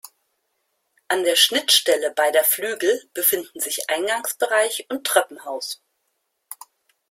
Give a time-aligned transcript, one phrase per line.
[1.09, 5.83] An der Schnittstelle beider Flügel befinden sich Eingangsbereich und Treppenhaus.